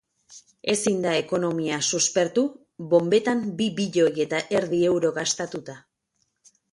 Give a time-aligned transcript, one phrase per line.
[0.73, 2.43] Ezin da ekonomia suspertu
[2.93, 5.77] bonbetan bi bilioi eta erdi euro gastatuta.